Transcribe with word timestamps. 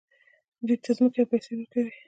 دوی 0.65 0.77
ته 0.83 0.89
ځمکه 0.97 1.19
او 1.21 1.29
پیسې 1.31 1.51
ورکوي. 1.53 1.91